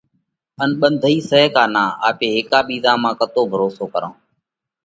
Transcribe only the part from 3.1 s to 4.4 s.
ڪتو ڀروسو ڪرونه؟